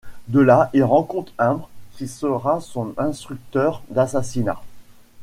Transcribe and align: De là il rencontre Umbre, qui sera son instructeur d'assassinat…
De 0.29 0.39
là 0.39 0.71
il 0.73 0.83
rencontre 0.83 1.31
Umbre, 1.37 1.69
qui 1.95 2.07
sera 2.07 2.59
son 2.59 2.95
instructeur 2.97 3.83
d'assassinat… 3.91 4.59